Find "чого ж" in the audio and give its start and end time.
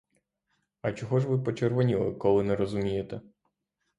0.91-1.27